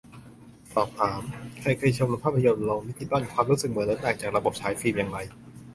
[0.73, 1.21] สอบถาม-
[1.61, 5.19] ใครเคยชมภาพยนตร์โรงดิจิตอล ความรู้สึกเหมือนหรือต่างจากระบบฉายฟิล์มอย่างไร